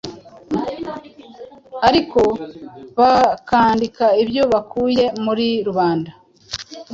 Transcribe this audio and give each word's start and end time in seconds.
ariko 1.87 2.21
bakandika 2.99 4.05
ibyo 4.23 4.43
bakuye 4.53 5.03
muri 5.25 5.47
Rubanda, 5.67 6.11